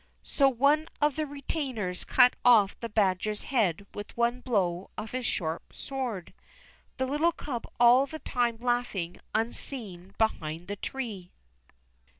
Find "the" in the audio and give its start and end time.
1.15-1.27, 2.79-2.89, 6.97-7.05, 8.07-8.17, 10.67-10.75